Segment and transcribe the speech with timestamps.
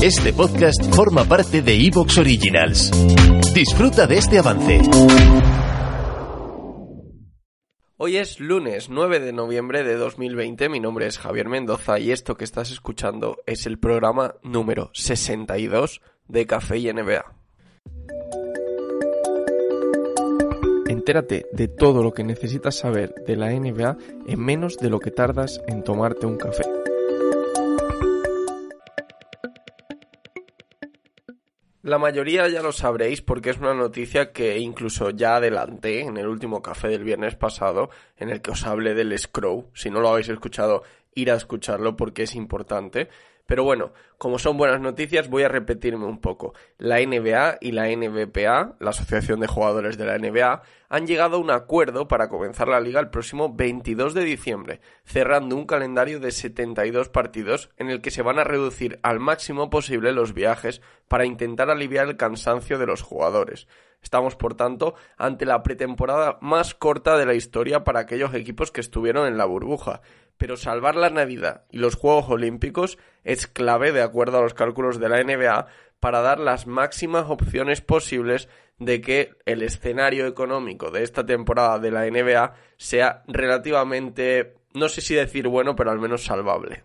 [0.00, 2.92] Este podcast forma parte de Evox Originals.
[3.52, 4.80] Disfruta de este avance.
[7.96, 12.36] Hoy es lunes 9 de noviembre de 2020, mi nombre es Javier Mendoza y esto
[12.36, 17.24] que estás escuchando es el programa número 62 de Café y NBA.
[20.86, 23.96] Entérate de todo lo que necesitas saber de la NBA
[24.28, 26.77] en menos de lo que tardas en tomarte un café.
[31.88, 36.26] La mayoría ya lo sabréis porque es una noticia que incluso ya adelanté en el
[36.26, 37.88] último café del viernes pasado
[38.18, 39.70] en el que os hablé del Scrow.
[39.72, 40.82] Si no lo habéis escuchado,
[41.14, 43.08] ir a escucharlo porque es importante.
[43.48, 46.52] Pero bueno, como son buenas noticias, voy a repetirme un poco.
[46.76, 51.40] La NBA y la NBPA, la Asociación de Jugadores de la NBA, han llegado a
[51.40, 56.30] un acuerdo para comenzar la liga el próximo 22 de diciembre, cerrando un calendario de
[56.30, 61.24] 72 partidos en el que se van a reducir al máximo posible los viajes para
[61.24, 63.66] intentar aliviar el cansancio de los jugadores.
[64.02, 68.80] Estamos, por tanto, ante la pretemporada más corta de la historia para aquellos equipos que
[68.80, 70.02] estuvieron en la burbuja,
[70.36, 74.98] pero salvar la Navidad y los Juegos Olímpicos es clave, de acuerdo a los cálculos
[74.98, 75.66] de la NBA,
[76.00, 81.90] para dar las máximas opciones posibles de que el escenario económico de esta temporada de
[81.90, 86.84] la NBA sea relativamente, no sé si decir bueno, pero al menos salvable.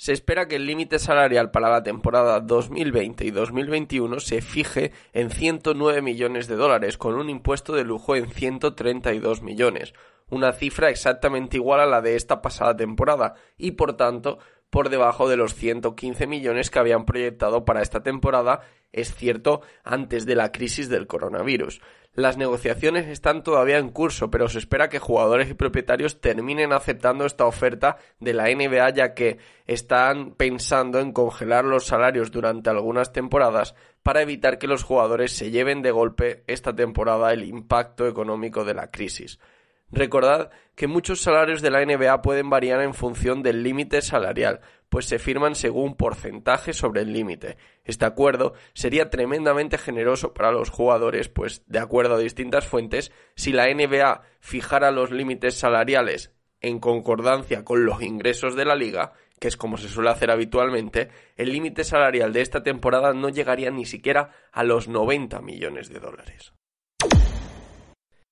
[0.00, 5.28] Se espera que el límite salarial para la temporada 2020 y 2021 se fije en
[5.28, 9.92] 109 millones de dólares, con un impuesto de lujo en 132 millones,
[10.30, 14.38] una cifra exactamente igual a la de esta pasada temporada y por tanto
[14.70, 18.60] por debajo de los 115 millones que habían proyectado para esta temporada,
[18.92, 21.80] es cierto, antes de la crisis del coronavirus.
[22.12, 27.24] Las negociaciones están todavía en curso, pero se espera que jugadores y propietarios terminen aceptando
[27.24, 33.12] esta oferta de la NBA ya que están pensando en congelar los salarios durante algunas
[33.12, 38.64] temporadas para evitar que los jugadores se lleven de golpe esta temporada el impacto económico
[38.64, 39.38] de la crisis.
[39.92, 45.06] Recordad que muchos salarios de la NBA pueden variar en función del límite salarial, pues
[45.06, 47.56] se firman según porcentaje sobre el límite.
[47.84, 53.52] Este acuerdo sería tremendamente generoso para los jugadores, pues de acuerdo a distintas fuentes, si
[53.52, 59.48] la NBA fijara los límites salariales en concordancia con los ingresos de la liga, que
[59.48, 63.86] es como se suele hacer habitualmente, el límite salarial de esta temporada no llegaría ni
[63.86, 66.52] siquiera a los 90 millones de dólares.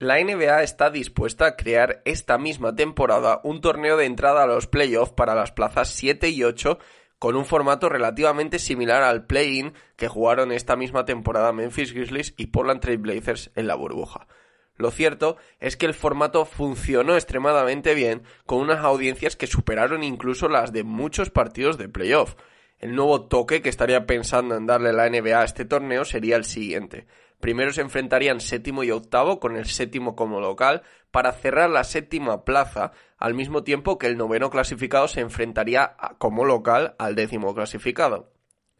[0.00, 4.68] La NBA está dispuesta a crear esta misma temporada un torneo de entrada a los
[4.68, 6.78] playoffs para las plazas 7 y 8
[7.18, 12.46] con un formato relativamente similar al play-in que jugaron esta misma temporada Memphis Grizzlies y
[12.46, 14.28] Portland Trail Blazers en la burbuja.
[14.76, 20.48] Lo cierto es que el formato funcionó extremadamente bien con unas audiencias que superaron incluso
[20.48, 22.36] las de muchos partidos de playoff.
[22.78, 26.44] El nuevo toque que estaría pensando en darle la NBA a este torneo sería el
[26.44, 27.08] siguiente.
[27.40, 32.44] Primero se enfrentarían séptimo y octavo con el séptimo como local para cerrar la séptima
[32.44, 38.32] plaza al mismo tiempo que el noveno clasificado se enfrentaría como local al décimo clasificado.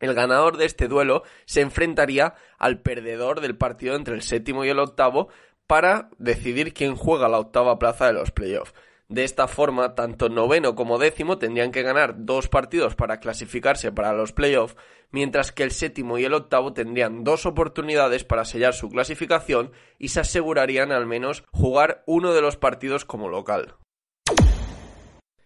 [0.00, 4.68] El ganador de este duelo se enfrentaría al perdedor del partido entre el séptimo y
[4.68, 5.28] el octavo
[5.66, 8.74] para decidir quién juega la octava plaza de los playoffs.
[9.08, 14.12] De esta forma, tanto noveno como décimo tendrían que ganar dos partidos para clasificarse para
[14.12, 14.76] los playoffs,
[15.12, 20.08] mientras que el séptimo y el octavo tendrían dos oportunidades para sellar su clasificación y
[20.08, 23.76] se asegurarían al menos jugar uno de los partidos como local.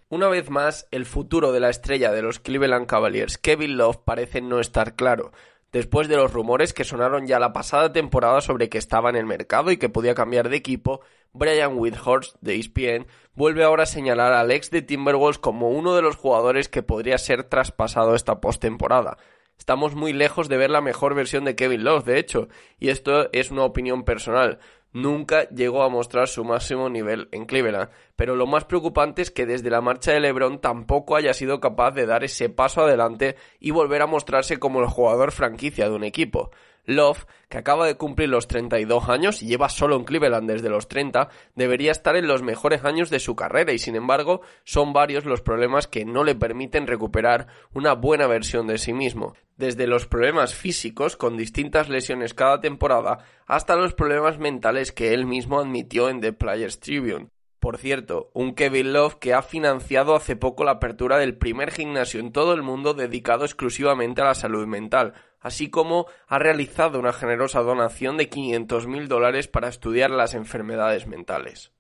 [0.09, 4.41] Una vez más, el futuro de la estrella de los Cleveland Cavaliers, Kevin Love, parece
[4.41, 5.33] no estar claro,
[5.73, 9.27] después de los rumores que sonaron ya la pasada temporada sobre que estaba en el
[9.27, 11.01] mercado y que podía cambiar de equipo,
[11.33, 16.03] Brian Windhorst de ESPN vuelve ahora a señalar al ex de Timberwolves como uno de
[16.03, 19.17] los jugadores que podría ser traspasado esta postemporada.
[19.59, 22.49] Estamos muy lejos de ver la mejor versión de Kevin Love, de hecho,
[22.79, 24.59] y esto es una opinión personal
[24.93, 27.91] nunca llegó a mostrar su máximo nivel en Cleveland.
[28.17, 31.93] Pero lo más preocupante es que desde la marcha de LeBron tampoco haya sido capaz
[31.93, 36.05] de dar ese paso adelante y volver a mostrarse como el jugador franquicia de un
[36.05, 36.51] equipo.
[36.85, 40.89] Love, que acaba de cumplir los 32 años y lleva solo en Cleveland desde los
[40.89, 45.25] 30, debería estar en los mejores años de su carrera y sin embargo son varios
[45.25, 49.35] los problemas que no le permiten recuperar una buena versión de sí mismo.
[49.57, 55.27] Desde los problemas físicos con distintas lesiones cada temporada hasta los problemas mentales que él
[55.27, 57.29] mismo admitió en The Players Tribune.
[57.61, 62.19] Por cierto, un Kevin Love que ha financiado hace poco la apertura del primer gimnasio
[62.19, 67.13] en todo el mundo dedicado exclusivamente a la salud mental, así como ha realizado una
[67.13, 71.71] generosa donación de 500.000 dólares para estudiar las enfermedades mentales.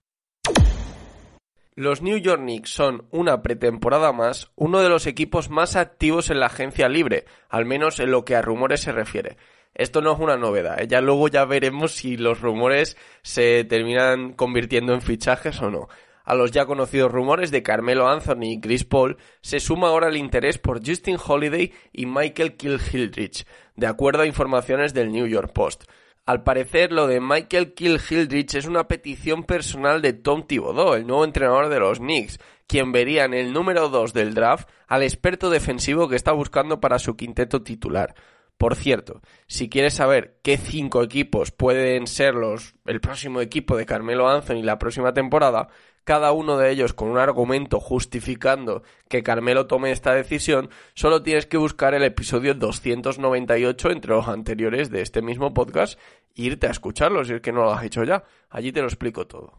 [1.77, 6.41] Los New York Knicks son una pretemporada más uno de los equipos más activos en
[6.41, 9.39] la agencia libre, al menos en lo que a rumores se refiere.
[9.75, 10.89] Esto no es una novedad, ¿eh?
[10.89, 15.89] ya luego ya veremos si los rumores se terminan convirtiendo en fichajes o no.
[16.25, 20.17] A los ya conocidos rumores de Carmelo Anthony y Chris Paul se suma ahora el
[20.17, 25.85] interés por Justin Holiday y Michael Kilhildrich, de acuerdo a informaciones del New York Post.
[26.27, 31.25] Al parecer, lo de Michael Kilhildrich es una petición personal de Tom Thibodeau, el nuevo
[31.25, 36.09] entrenador de los Knicks, quien vería en el número 2 del draft al experto defensivo
[36.09, 38.15] que está buscando para su quinteto titular.
[38.61, 43.87] Por cierto, si quieres saber qué cinco equipos pueden ser los el próximo equipo de
[43.87, 45.69] Carmelo Anthony la próxima temporada,
[46.05, 51.47] cada uno de ellos con un argumento justificando que Carmelo tome esta decisión, solo tienes
[51.47, 55.99] que buscar el episodio 298 entre los anteriores de este mismo podcast
[56.37, 58.25] e irte a escucharlo si es que no lo has hecho ya.
[58.51, 59.55] Allí te lo explico todo.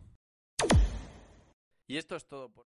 [1.88, 2.68] Y esto es todo por